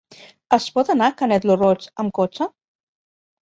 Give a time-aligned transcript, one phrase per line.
[0.55, 2.51] Es pot anar a Canet lo Roig amb cotxe?